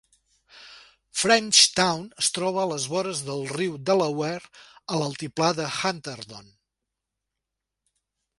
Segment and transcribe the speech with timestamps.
[1.23, 4.49] Frenchtown es troba a les vores del riu Delaware
[4.97, 6.51] a l'altiplà de Hunterdon.